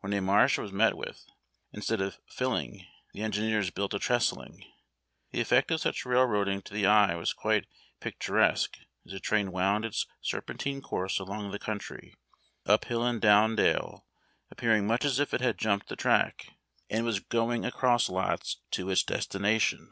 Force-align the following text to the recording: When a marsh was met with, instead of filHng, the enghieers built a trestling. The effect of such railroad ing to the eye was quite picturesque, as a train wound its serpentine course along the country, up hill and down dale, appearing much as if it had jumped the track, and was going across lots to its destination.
When 0.00 0.12
a 0.12 0.20
marsh 0.20 0.58
was 0.58 0.70
met 0.70 0.98
with, 0.98 1.24
instead 1.72 2.02
of 2.02 2.18
filHng, 2.28 2.86
the 3.14 3.20
enghieers 3.22 3.70
built 3.72 3.94
a 3.94 3.98
trestling. 3.98 4.66
The 5.30 5.40
effect 5.40 5.70
of 5.70 5.80
such 5.80 6.04
railroad 6.04 6.46
ing 6.50 6.60
to 6.64 6.74
the 6.74 6.84
eye 6.84 7.14
was 7.14 7.32
quite 7.32 7.64
picturesque, 7.98 8.76
as 9.06 9.14
a 9.14 9.18
train 9.18 9.50
wound 9.50 9.86
its 9.86 10.06
serpentine 10.20 10.82
course 10.82 11.18
along 11.18 11.52
the 11.52 11.58
country, 11.58 12.14
up 12.66 12.84
hill 12.84 13.02
and 13.06 13.18
down 13.18 13.56
dale, 13.56 14.04
appearing 14.50 14.86
much 14.86 15.06
as 15.06 15.18
if 15.18 15.32
it 15.32 15.40
had 15.40 15.56
jumped 15.56 15.88
the 15.88 15.96
track, 15.96 16.48
and 16.90 17.06
was 17.06 17.20
going 17.20 17.64
across 17.64 18.10
lots 18.10 18.58
to 18.72 18.90
its 18.90 19.02
destination. 19.02 19.90